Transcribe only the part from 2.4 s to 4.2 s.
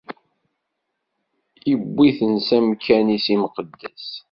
s amkan-is imqeddes.